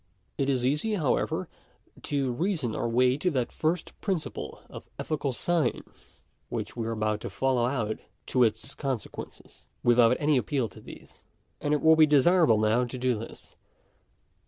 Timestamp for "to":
2.01-2.31, 3.17-3.29, 7.21-7.29, 8.25-8.41, 10.69-10.81, 12.83-12.97